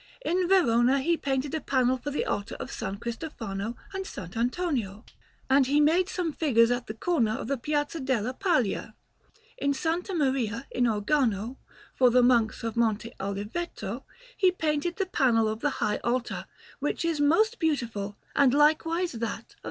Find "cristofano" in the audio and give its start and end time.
2.99-3.75